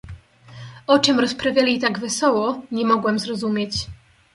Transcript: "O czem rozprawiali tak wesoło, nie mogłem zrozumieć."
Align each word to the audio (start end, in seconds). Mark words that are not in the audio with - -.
"O 0.87 0.99
czem 0.99 1.19
rozprawiali 1.19 1.79
tak 1.79 1.99
wesoło, 1.99 2.61
nie 2.71 2.85
mogłem 2.85 3.19
zrozumieć." 3.19 3.87